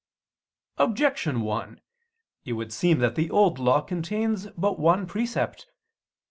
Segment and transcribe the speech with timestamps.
[0.79, 1.79] Objection 1:
[2.43, 5.67] It would seem that the Old Law contains but one precept.